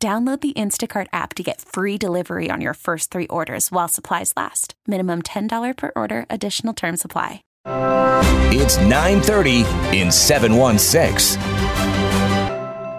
Download 0.00 0.40
the 0.40 0.52
Instacart 0.52 1.08
app 1.12 1.34
to 1.34 1.42
get 1.42 1.60
free 1.60 1.98
delivery 1.98 2.50
on 2.52 2.60
your 2.60 2.74
first 2.74 3.10
three 3.10 3.26
orders 3.26 3.72
while 3.72 3.88
supplies 3.88 4.32
last. 4.36 4.74
Minimum 4.86 5.22
$10 5.22 5.76
per 5.76 5.90
order, 5.96 6.24
additional 6.30 6.72
term 6.72 6.96
supply. 6.96 7.42
It's 8.54 8.78
930 8.78 9.64
in 9.98 10.12
716. 10.12 11.40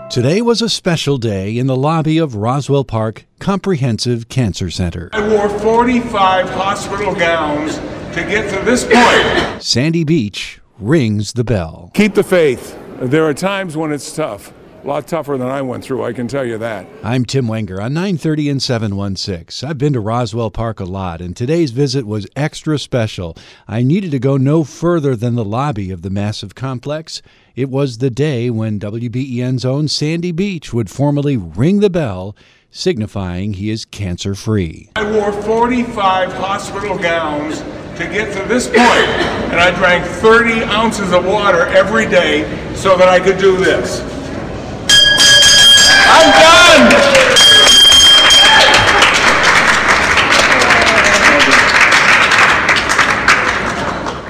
Today 0.09 0.41
was 0.41 0.61
a 0.61 0.67
special 0.67 1.17
day 1.17 1.57
in 1.57 1.67
the 1.67 1.75
lobby 1.75 2.17
of 2.17 2.35
Roswell 2.35 2.83
Park 2.83 3.25
Comprehensive 3.39 4.27
Cancer 4.27 4.69
Center. 4.69 5.09
I 5.13 5.25
wore 5.25 5.47
45 5.47 6.49
hospital 6.49 7.15
gowns 7.15 7.77
to 7.77 8.25
get 8.27 8.53
to 8.53 8.65
this 8.65 8.83
point. 8.83 9.63
Sandy 9.63 10.03
Beach 10.03 10.59
rings 10.79 11.31
the 11.31 11.45
bell. 11.45 11.91
Keep 11.93 12.15
the 12.15 12.23
faith. 12.23 12.77
There 12.99 13.23
are 13.23 13.33
times 13.33 13.77
when 13.77 13.93
it's 13.93 14.13
tough. 14.13 14.51
A 14.81 14.87
lot 14.87 15.07
tougher 15.07 15.37
than 15.37 15.49
I 15.49 15.61
went 15.61 15.83
through, 15.83 16.05
I 16.05 16.13
can 16.13 16.29
tell 16.29 16.45
you 16.45 16.57
that. 16.59 16.87
I'm 17.03 17.25
Tim 17.25 17.49
Wenger 17.49 17.81
on 17.81 17.93
930 17.93 18.49
and 18.49 18.63
716. 18.63 19.67
I've 19.67 19.77
been 19.77 19.91
to 19.91 19.99
Roswell 19.99 20.51
Park 20.51 20.79
a 20.79 20.85
lot, 20.85 21.19
and 21.19 21.35
today's 21.35 21.71
visit 21.71 22.07
was 22.07 22.25
extra 22.33 22.79
special. 22.79 23.35
I 23.67 23.83
needed 23.83 24.11
to 24.11 24.19
go 24.19 24.37
no 24.37 24.63
further 24.63 25.17
than 25.17 25.35
the 25.35 25.43
lobby 25.43 25.91
of 25.91 26.01
the 26.01 26.09
massive 26.09 26.55
complex. 26.55 27.21
It 27.57 27.69
was 27.69 27.97
the 27.97 28.09
day 28.09 28.49
when 28.49 28.79
WBEN's 28.79 29.65
own 29.65 29.89
Sandy 29.89 30.31
Beach 30.31 30.71
would 30.71 30.89
formally 30.89 31.35
ring 31.35 31.81
the 31.81 31.89
bell, 31.89 32.33
signifying 32.71 33.53
he 33.53 33.69
is 33.69 33.83
cancer 33.83 34.33
free. 34.33 34.91
I 34.95 35.11
wore 35.11 35.33
45 35.43 36.31
hospital 36.31 36.97
gowns 36.97 37.59
to 37.99 38.05
get 38.05 38.31
to 38.31 38.47
this 38.47 38.67
point, 38.67 38.79
and 38.79 39.59
I 39.59 39.75
drank 39.75 40.05
30 40.05 40.63
ounces 40.63 41.11
of 41.11 41.25
water 41.25 41.63
every 41.63 42.05
day 42.05 42.43
so 42.75 42.95
that 42.95 43.09
I 43.09 43.19
could 43.19 43.37
do 43.39 43.57
this. 43.57 44.08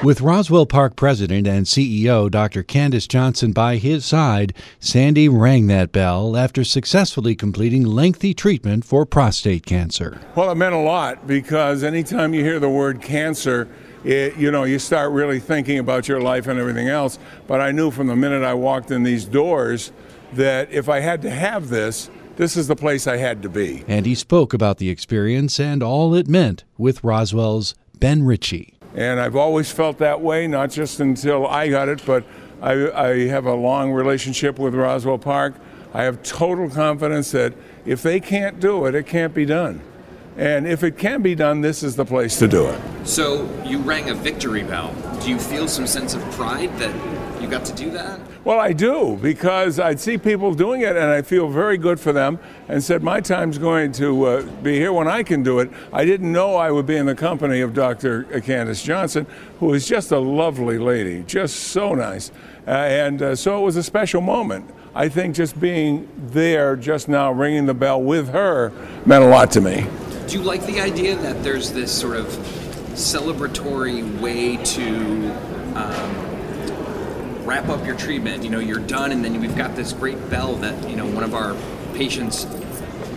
With 0.02 0.22
Roswell 0.22 0.64
Park 0.64 0.96
President 0.96 1.46
and 1.46 1.66
CEO 1.66 2.30
Dr. 2.30 2.62
Candace 2.62 3.06
Johnson 3.06 3.52
by 3.52 3.76
his 3.76 4.04
side, 4.06 4.54
Sandy 4.78 5.28
rang 5.28 5.66
that 5.66 5.92
bell 5.92 6.38
after 6.38 6.64
successfully 6.64 7.34
completing 7.36 7.84
lengthy 7.84 8.32
treatment 8.32 8.86
for 8.86 9.04
prostate 9.04 9.66
cancer. 9.66 10.18
Well, 10.34 10.50
it 10.50 10.54
meant 10.54 10.74
a 10.74 10.78
lot 10.78 11.26
because 11.26 11.84
anytime 11.84 12.32
you 12.32 12.42
hear 12.42 12.58
the 12.58 12.70
word 12.70 13.02
cancer, 13.02 13.68
it, 14.02 14.36
you 14.38 14.50
know, 14.50 14.64
you 14.64 14.78
start 14.78 15.12
really 15.12 15.38
thinking 15.38 15.78
about 15.78 16.08
your 16.08 16.22
life 16.22 16.46
and 16.46 16.58
everything 16.58 16.88
else. 16.88 17.18
But 17.46 17.60
I 17.60 17.70
knew 17.70 17.90
from 17.90 18.06
the 18.06 18.16
minute 18.16 18.42
I 18.42 18.54
walked 18.54 18.90
in 18.90 19.02
these 19.02 19.26
doors 19.26 19.92
that 20.32 20.72
if 20.72 20.88
I 20.88 21.00
had 21.00 21.20
to 21.22 21.30
have 21.30 21.68
this, 21.68 22.08
this 22.36 22.56
is 22.56 22.68
the 22.68 22.76
place 22.76 23.06
I 23.06 23.16
had 23.16 23.42
to 23.42 23.48
be. 23.48 23.84
And 23.86 24.06
he 24.06 24.14
spoke 24.14 24.54
about 24.54 24.78
the 24.78 24.88
experience 24.90 25.60
and 25.60 25.82
all 25.82 26.14
it 26.14 26.28
meant 26.28 26.64
with 26.78 27.04
Roswell's 27.04 27.74
Ben 27.98 28.22
Ritchie. 28.24 28.74
And 28.94 29.20
I've 29.20 29.36
always 29.36 29.70
felt 29.70 29.98
that 29.98 30.20
way, 30.20 30.46
not 30.46 30.70
just 30.70 31.00
until 31.00 31.46
I 31.46 31.68
got 31.68 31.88
it, 31.88 32.02
but 32.04 32.24
I, 32.60 32.90
I 32.90 33.28
have 33.28 33.46
a 33.46 33.54
long 33.54 33.92
relationship 33.92 34.58
with 34.58 34.74
Roswell 34.74 35.18
Park. 35.18 35.54
I 35.94 36.02
have 36.04 36.22
total 36.22 36.68
confidence 36.68 37.30
that 37.32 37.54
if 37.84 38.02
they 38.02 38.20
can't 38.20 38.60
do 38.60 38.86
it, 38.86 38.94
it 38.94 39.06
can't 39.06 39.34
be 39.34 39.44
done. 39.44 39.80
And 40.36 40.66
if 40.66 40.82
it 40.82 40.96
can 40.96 41.22
be 41.22 41.34
done, 41.34 41.60
this 41.60 41.82
is 41.82 41.96
the 41.96 42.04
place 42.04 42.38
to 42.38 42.48
do 42.48 42.66
it. 42.66 42.80
So 43.06 43.48
you 43.64 43.78
rang 43.78 44.08
a 44.10 44.14
victory 44.14 44.62
bell. 44.62 44.94
Do 45.20 45.28
you 45.28 45.38
feel 45.38 45.68
some 45.68 45.86
sense 45.86 46.14
of 46.14 46.22
pride 46.32 46.70
that 46.78 47.42
you 47.42 47.46
got 47.46 47.66
to 47.66 47.74
do 47.74 47.90
that? 47.90 48.18
Well, 48.42 48.58
I 48.58 48.72
do 48.72 49.18
because 49.20 49.78
I'd 49.78 50.00
see 50.00 50.16
people 50.16 50.54
doing 50.54 50.80
it 50.80 50.96
and 50.96 51.10
I 51.10 51.20
feel 51.20 51.46
very 51.46 51.76
good 51.76 52.00
for 52.00 52.10
them 52.10 52.38
and 52.68 52.82
said, 52.82 53.02
My 53.02 53.20
time's 53.20 53.58
going 53.58 53.92
to 53.92 54.24
uh, 54.24 54.42
be 54.62 54.76
here 54.76 54.94
when 54.94 55.08
I 55.08 55.22
can 55.22 55.42
do 55.42 55.58
it. 55.58 55.70
I 55.92 56.06
didn't 56.06 56.32
know 56.32 56.56
I 56.56 56.70
would 56.70 56.86
be 56.86 56.96
in 56.96 57.04
the 57.04 57.14
company 57.14 57.60
of 57.60 57.74
Dr. 57.74 58.24
Candace 58.40 58.82
Johnson, 58.82 59.26
who 59.58 59.74
is 59.74 59.86
just 59.86 60.10
a 60.10 60.18
lovely 60.18 60.78
lady, 60.78 61.22
just 61.26 61.56
so 61.56 61.94
nice. 61.94 62.30
Uh, 62.66 62.70
and 62.70 63.20
uh, 63.20 63.36
so 63.36 63.60
it 63.60 63.62
was 63.62 63.76
a 63.76 63.82
special 63.82 64.22
moment. 64.22 64.70
I 64.94 65.10
think 65.10 65.34
just 65.34 65.60
being 65.60 66.08
there 66.16 66.76
just 66.76 67.08
now, 67.08 67.30
ringing 67.30 67.66
the 67.66 67.74
bell 67.74 68.02
with 68.02 68.30
her, 68.30 68.72
meant 69.04 69.22
a 69.22 69.28
lot 69.28 69.50
to 69.52 69.60
me. 69.60 69.86
Do 70.28 70.38
you 70.38 70.44
like 70.44 70.64
the 70.64 70.80
idea 70.80 71.14
that 71.16 71.42
there's 71.42 71.72
this 71.72 71.92
sort 71.92 72.16
of 72.16 72.59
celebratory 72.92 74.20
way 74.20 74.56
to 74.56 75.30
um, 75.76 77.44
wrap 77.44 77.68
up 77.68 77.84
your 77.86 77.96
treatment? 77.96 78.44
You 78.44 78.50
know, 78.50 78.60
you're 78.60 78.78
done, 78.78 79.12
and 79.12 79.24
then 79.24 79.40
we've 79.40 79.56
got 79.56 79.76
this 79.76 79.92
great 79.92 80.30
bell 80.30 80.54
that 80.56 80.88
you 80.88 80.96
know 80.96 81.06
one 81.06 81.24
of 81.24 81.34
our 81.34 81.56
patients 81.94 82.46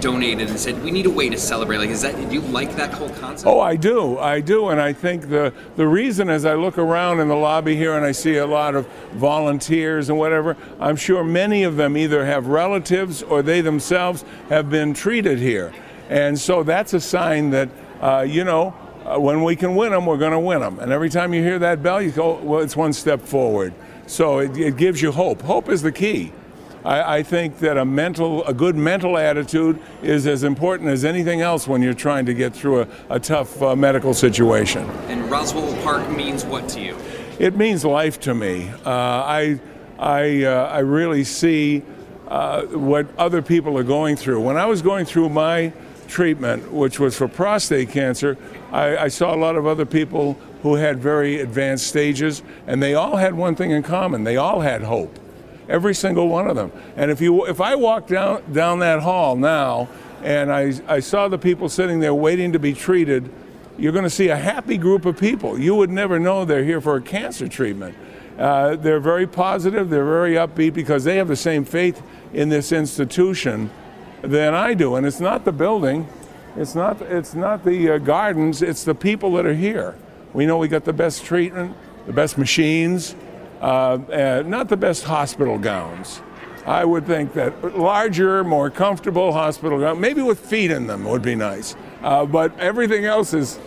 donated 0.04 0.50
and 0.50 0.60
said 0.60 0.84
we 0.84 0.92
need 0.92 1.06
a 1.06 1.10
way 1.10 1.30
to 1.30 1.38
celebrate. 1.38 1.78
Like, 1.78 1.90
is 1.90 2.02
that 2.02 2.16
do 2.16 2.34
you 2.34 2.42
like 2.42 2.76
that 2.76 2.94
whole 2.94 3.10
concept? 3.10 3.48
Oh, 3.48 3.62
I 3.62 3.78
do, 3.78 4.20
I 4.20 4.42
do, 4.42 4.68
and 4.68 4.82
I 4.82 4.92
think 4.92 5.30
the 5.30 5.54
the 5.78 5.88
reason 5.88 6.30
as 6.30 6.46
I 6.46 6.56
look 6.56 6.78
around 6.78 7.22
in 7.22 7.30
the 7.30 7.36
lobby 7.36 7.76
here 7.78 7.96
and 7.96 8.06
I 8.06 8.12
see 8.12 8.36
a 8.36 8.46
lot 8.46 8.76
of 8.76 8.86
volunteers 9.14 10.10
and 10.10 10.18
whatever, 10.20 10.58
I'm 10.80 10.98
sure 10.98 11.24
many 11.24 11.64
of 11.64 11.78
them 11.78 11.96
either 11.96 12.26
have 12.26 12.48
relatives 12.48 13.24
or 13.24 13.42
they 13.42 13.62
themselves 13.62 14.26
have 14.50 14.70
been 14.70 14.94
treated 14.94 15.40
here, 15.40 15.74
and 16.10 16.38
so 16.38 16.64
that's 16.64 16.94
a 16.94 17.00
sign 17.00 17.52
that 17.52 17.70
uh, 18.02 18.26
you 18.28 18.44
know. 18.44 18.76
Uh, 19.06 19.20
when 19.20 19.44
we 19.44 19.56
can 19.56 19.76
win 19.76 19.92
them, 19.92 20.06
we're 20.06 20.18
going 20.18 20.32
to 20.32 20.40
win 20.40 20.62
them. 20.62 20.80
And 20.80 20.92
every 20.92 21.10
time 21.10 21.34
you 21.34 21.44
hear 21.44 21.60
that 21.60 21.84
bell, 21.84 22.02
you 22.02 22.12
go, 22.12 22.36
well, 22.36 22.62
it's 22.62 22.76
one 22.76 22.94
step 22.94 23.22
forward. 23.22 23.74
So 24.08 24.40
it, 24.40 24.58
it 24.58 24.78
gives 24.78 25.02
you 25.02 25.12
hope. 25.12 25.42
Hope 25.42 25.70
is 25.70 25.82
the 25.82 25.92
key. 25.92 26.32
I, 26.86 27.18
I, 27.18 27.24
think 27.24 27.60
that 27.60 27.78
a 27.78 27.86
mental, 27.86 28.44
a 28.46 28.54
good 28.54 28.76
mental 28.76 29.18
attitude 29.18 29.80
is 30.02 30.28
as 30.28 30.44
important 30.44 30.90
as 30.90 31.06
anything 31.06 31.42
else 31.42 31.68
when 31.68 31.82
you're 31.82 31.94
trying 31.94 32.26
to 32.26 32.34
get 32.34 32.54
through 32.54 32.82
a, 32.82 32.88
a 33.10 33.20
tough 33.20 33.62
uh, 33.62 33.76
medical 33.76 34.14
situation. 34.14 34.90
And 35.08 35.30
Roswell 35.32 35.74
Park 35.84 36.10
means 36.10 36.44
what 36.44 36.68
to 36.70 36.82
you? 36.82 36.98
It 37.40 37.56
means 37.56 37.86
life 37.86 38.20
to 38.22 38.34
me. 38.34 38.70
Uh, 38.86 38.90
I, 38.90 39.60
I, 39.98 40.44
uh, 40.44 40.68
I 40.68 40.80
really 40.80 41.24
see 41.24 41.84
uh, 42.28 42.64
what 42.64 43.08
other 43.18 43.42
people 43.42 43.78
are 43.78 43.84
going 43.84 44.16
through. 44.16 44.42
When 44.42 44.58
I 44.58 44.66
was 44.66 44.82
going 44.82 45.06
through 45.06 45.30
my 45.30 45.72
treatment, 46.14 46.72
which 46.72 47.00
was 47.00 47.18
for 47.18 47.28
prostate 47.28 47.90
cancer, 47.90 48.38
I, 48.72 48.98
I 48.98 49.08
saw 49.10 49.34
a 49.34 49.38
lot 49.38 49.56
of 49.56 49.66
other 49.66 49.86
people 49.86 50.36
who 50.62 50.76
had 50.76 51.00
very 51.00 51.42
advanced 51.42 51.88
stages, 51.88 52.44
and 52.68 52.82
they 52.82 52.94
all 52.94 53.18
had 53.18 53.34
one 53.34 53.56
thing 53.56 53.72
in 53.72 53.84
common: 53.84 54.24
they 54.24 54.38
all 54.38 54.62
had 54.62 54.84
hope 54.84 55.20
every 55.68 55.96
single 55.96 56.28
one 56.28 56.48
of 56.48 56.56
them. 56.56 56.72
And 56.96 57.12
if 57.12 57.20
you 57.20 57.46
if 57.46 57.60
I 57.60 57.76
walk 57.76 58.08
down 58.08 58.44
down 58.52 58.80
that 58.80 59.02
hall 59.02 59.36
now 59.36 59.90
and 60.22 60.54
I, 60.54 60.74
I 60.88 61.00
saw 61.00 61.28
the 61.28 61.38
people 61.38 61.68
sitting 61.68 62.00
there 62.00 62.14
waiting 62.14 62.54
to 62.54 62.60
be 62.60 62.74
treated, 62.74 63.30
you're 63.78 63.92
going 63.92 64.06
to 64.06 64.10
see 64.10 64.30
a 64.30 64.38
happy 64.38 64.78
group 64.78 65.06
of 65.06 65.18
people. 65.18 65.60
You 65.60 65.76
would 65.76 65.90
never 65.90 66.20
know 66.20 66.46
they're 66.46 66.64
here 66.64 66.80
for 66.80 66.96
a 66.96 67.02
cancer 67.02 67.50
treatment. 67.50 67.98
Uh, 68.38 68.76
they're 68.76 69.02
very 69.02 69.28
positive, 69.28 69.90
they're 69.90 70.06
very 70.06 70.34
upbeat 70.34 70.74
because 70.74 71.04
they 71.04 71.18
have 71.18 71.28
the 71.28 71.36
same 71.36 71.66
faith 71.66 72.02
in 72.34 72.50
this 72.50 72.72
institution 72.72 73.70
than 74.24 74.54
I 74.56 74.74
do. 74.74 74.96
And 74.96 75.06
it's 75.06 75.20
not 75.20 75.46
the 75.46 75.52
building, 75.52 76.08
it's 76.56 76.76
not, 76.76 77.02
it's 77.02 77.36
not 77.36 77.64
the 77.64 77.92
uh, 77.92 77.98
gardens, 78.00 78.62
it's 78.62 78.84
the 78.84 78.96
people 78.96 79.34
that 79.34 79.46
are 79.46 79.54
here. 79.54 79.96
We 80.34 80.46
know 80.46 80.58
we 80.58 80.68
got 80.68 80.86
the 80.86 80.94
best 80.94 81.24
treatment, 81.26 81.76
the 82.08 82.14
best 82.14 82.38
machines, 82.38 83.16
uh, 83.62 83.66
uh, 83.66 84.44
not 84.46 84.70
the 84.70 84.78
best 84.78 85.04
hospital 85.04 85.58
gowns. 85.60 86.22
I 86.66 86.86
would 86.86 87.06
think 87.06 87.34
that 87.34 87.78
larger, 87.78 88.44
more 88.44 88.70
comfortable 88.70 89.34
hospital 89.34 89.80
gowns, 89.80 90.00
maybe 90.00 90.22
with 90.22 90.40
feet 90.40 90.72
in 90.72 90.88
them, 90.88 91.04
would 91.04 91.22
be 91.22 91.36
nice. 91.36 91.76
Uh, 92.02 92.26
but 92.26 92.58
everything 92.58 93.06
else 93.06 93.34
is 93.34 93.60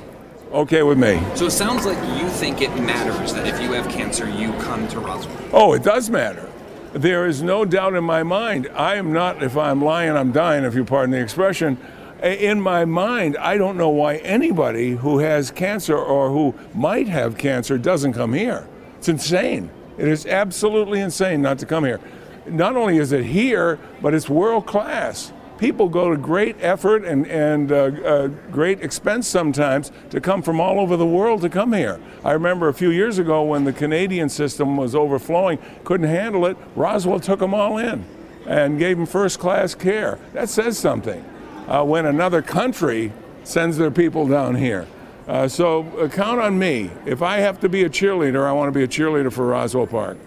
okay 0.50 0.82
with 0.82 0.98
me. 0.98 1.22
So 1.34 1.46
it 1.46 1.50
sounds 1.50 1.84
like 1.84 1.98
you 2.19 2.28
think 2.28 2.62
it 2.62 2.75
matters 2.76 3.34
that 3.34 3.46
if 3.46 3.60
you 3.60 3.72
have 3.72 3.88
cancer, 3.90 4.28
you 4.28 4.52
come 4.54 4.88
to 4.88 5.00
Roswell. 5.00 5.36
Oh, 5.52 5.75
it 5.75 5.82
does 5.82 6.08
matter. 6.08 6.50
There 6.96 7.26
is 7.26 7.43
no 7.43 7.66
doubt 7.66 7.93
in 7.93 8.04
my 8.04 8.22
mind. 8.22 8.70
I 8.75 8.94
am 8.94 9.12
not, 9.12 9.43
if 9.43 9.54
I'm 9.54 9.82
lying, 9.82 10.16
I'm 10.16 10.32
dying, 10.32 10.64
if 10.64 10.75
you 10.75 10.82
pardon 10.82 11.10
the 11.10 11.20
expression. 11.20 11.76
In 12.22 12.58
my 12.58 12.87
mind, 12.87 13.37
I 13.37 13.58
don't 13.58 13.76
know 13.76 13.90
why 13.90 14.16
anybody 14.16 14.93
who 14.93 15.19
has 15.19 15.50
cancer 15.50 15.94
or 15.94 16.31
who 16.31 16.54
might 16.75 17.06
have 17.06 17.37
cancer 17.37 17.76
doesn't 17.76 18.14
come 18.14 18.32
here. 18.32 18.66
It's 18.96 19.10
insane. 19.10 19.69
It 19.98 20.08
is 20.08 20.25
absolutely 20.25 21.00
insane 21.00 21.43
not 21.43 21.58
to 21.58 21.66
come 21.66 21.84
here. 21.84 22.00
Not 22.46 22.76
only 22.76 22.96
is 22.96 23.12
it 23.12 23.26
here, 23.26 23.78
but 24.00 24.14
it's 24.14 24.31
world 24.31 24.64
class. 24.64 25.34
People 25.58 25.88
go 25.88 26.10
to 26.10 26.16
great 26.16 26.56
effort 26.60 27.04
and, 27.04 27.26
and 27.26 27.72
uh, 27.72 27.76
uh, 27.76 28.26
great 28.50 28.82
expense 28.82 29.26
sometimes 29.26 29.90
to 30.10 30.20
come 30.20 30.42
from 30.42 30.60
all 30.60 30.80
over 30.80 30.96
the 30.96 31.06
world 31.06 31.40
to 31.42 31.48
come 31.48 31.72
here. 31.72 32.00
I 32.24 32.32
remember 32.32 32.68
a 32.68 32.74
few 32.74 32.90
years 32.90 33.18
ago 33.18 33.42
when 33.42 33.64
the 33.64 33.72
Canadian 33.72 34.28
system 34.28 34.76
was 34.76 34.94
overflowing, 34.94 35.58
couldn't 35.84 36.08
handle 36.08 36.46
it, 36.46 36.56
Roswell 36.74 37.20
took 37.20 37.40
them 37.40 37.54
all 37.54 37.78
in 37.78 38.04
and 38.46 38.78
gave 38.78 38.96
them 38.96 39.06
first 39.06 39.38
class 39.38 39.74
care. 39.74 40.18
That 40.32 40.48
says 40.48 40.78
something. 40.78 41.24
Uh, 41.66 41.84
when 41.84 42.06
another 42.06 42.42
country 42.42 43.12
sends 43.42 43.76
their 43.76 43.90
people 43.90 44.26
down 44.26 44.54
here. 44.54 44.86
Uh, 45.26 45.48
so 45.48 45.82
uh, 45.98 46.08
count 46.08 46.40
on 46.40 46.56
me. 46.56 46.90
If 47.04 47.22
I 47.22 47.38
have 47.38 47.58
to 47.60 47.68
be 47.68 47.82
a 47.82 47.90
cheerleader, 47.90 48.46
I 48.46 48.52
want 48.52 48.72
to 48.72 48.78
be 48.78 48.84
a 48.84 48.88
cheerleader 48.88 49.32
for 49.32 49.46
Roswell 49.46 49.88
Park. 49.88 50.18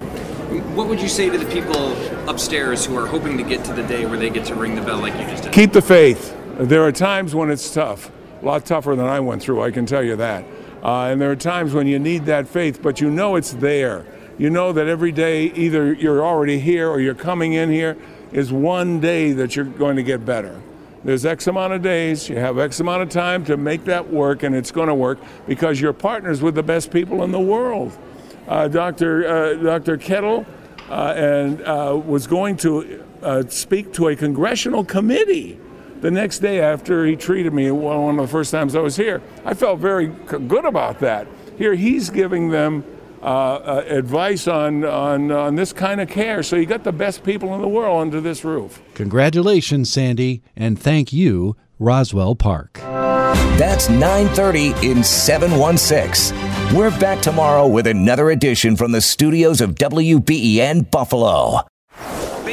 What 0.50 0.88
would 0.88 1.00
you 1.00 1.08
say 1.08 1.30
to 1.30 1.38
the 1.38 1.46
people 1.46 1.94
upstairs 2.28 2.84
who 2.84 2.98
are 2.98 3.06
hoping 3.06 3.38
to 3.38 3.44
get 3.44 3.64
to 3.66 3.74
the 3.74 3.84
day 3.84 4.08
where 4.08 4.18
they 4.18 4.32
get 4.32 4.46
to 4.46 4.56
ring 4.56 4.74
the 4.74 4.82
bell 4.82 4.98
like 4.98 5.14
you 5.14 5.28
just 5.28 5.44
did? 5.44 5.54
Keep 5.54 5.74
the 5.74 5.82
faith. 5.82 6.36
There 6.58 6.84
are 6.84 6.92
times 6.92 7.36
when 7.36 7.52
it's 7.52 7.72
tough, 7.72 8.12
a 8.42 8.46
lot 8.46 8.66
tougher 8.66 8.96
than 8.96 9.06
I 9.06 9.20
went 9.20 9.44
through, 9.44 9.62
I 9.62 9.70
can 9.70 9.86
tell 9.86 10.02
you 10.02 10.16
that. 10.16 10.44
Uh, 10.82 11.04
and 11.04 11.22
there 11.22 11.30
are 11.30 11.36
times 11.36 11.76
when 11.76 11.86
you 11.86 12.00
need 12.00 12.26
that 12.26 12.48
faith, 12.48 12.82
but 12.82 13.00
you 13.00 13.12
know 13.12 13.36
it's 13.36 13.54
there. 13.54 14.08
You 14.40 14.50
know 14.50 14.74
that 14.74 14.88
every 14.88 15.12
day, 15.12 15.52
either 15.52 15.94
you're 15.94 16.26
already 16.26 16.60
here 16.60 16.90
or 16.90 17.00
you're 17.00 17.14
coming 17.14 17.54
in 17.54 17.70
here, 17.70 17.96
is 18.32 18.52
one 18.52 19.00
day 19.00 19.34
that 19.34 19.56
you're 19.56 19.66
going 19.66 19.98
to 19.98 20.04
get 20.04 20.26
better. 20.26 20.60
There's 21.04 21.28
X 21.28 21.46
amount 21.46 21.74
of 21.74 21.84
days, 21.84 22.28
you 22.28 22.38
have 22.38 22.58
X 22.58 22.80
amount 22.80 23.04
of 23.04 23.10
time 23.10 23.46
to 23.46 23.56
make 23.56 23.86
that 23.86 24.12
work, 24.12 24.42
and 24.42 24.56
it's 24.56 24.72
going 24.72 24.88
to 24.88 24.96
work 24.96 25.20
because 25.48 25.80
you're 25.80 25.94
partners 25.94 26.42
with 26.42 26.56
the 26.56 26.64
best 26.64 26.90
people 26.90 27.24
in 27.24 27.32
the 27.32 27.40
world. 27.40 27.96
Uh, 28.50 28.68
Dr. 28.68 29.28
Uh, 29.28 29.54
Dr. 29.54 29.96
Kettle 29.98 30.44
uh, 30.90 31.14
and 31.16 31.60
was 32.06 32.26
going 32.26 32.58
to 32.58 33.06
speak 33.50 33.94
to 33.94 34.08
a 34.08 34.16
congressional 34.16 34.84
committee 34.84 35.60
the 36.02 36.10
next 36.10 36.40
day 36.40 36.60
after 36.60 37.06
he 37.06 37.16
treated 37.16 37.54
me 37.54 37.70
one 37.70 38.18
of 38.18 38.26
the 38.26 38.32
first 38.32 38.52
times 38.52 38.76
I 38.76 38.80
was 38.80 38.96
here. 38.96 39.22
I 39.46 39.54
felt 39.54 39.80
very 39.80 40.08
good 40.08 40.66
about 40.66 41.00
that. 41.00 41.28
Here 41.58 41.76
he's 41.76 42.10
giving 42.10 42.50
them 42.50 42.84
uh, 43.22 43.26
uh, 43.26 43.84
advice 43.88 44.48
on, 44.48 44.86
on, 44.86 45.30
on 45.32 45.56
this 45.56 45.74
kind 45.74 46.00
of 46.00 46.10
care. 46.10 46.42
So 46.42 46.56
you 46.56 46.66
got 46.66 46.86
the 46.86 46.94
best 46.94 47.24
people 47.24 47.54
in 47.54 47.62
the 47.62 47.68
world 47.68 48.02
under 48.02 48.22
this 48.22 48.46
roof. 48.46 48.82
Congratulations, 48.96 49.92
Sandy, 49.92 50.42
and 50.56 50.80
thank 50.80 51.12
you, 51.12 51.58
Roswell 51.78 52.36
Park. 52.36 52.80
That's 53.58 53.90
930 53.90 54.90
in 54.90 55.04
716. 55.04 56.36
We're 56.76 56.98
back 57.00 57.22
tomorrow 57.22 57.68
with 57.68 57.88
another 57.88 58.30
edition 58.30 58.76
from 58.76 58.92
the 58.92 59.02
studios 59.02 59.62
of 59.62 59.76
WBEN 59.76 60.90
Buffalo. 60.92 61.62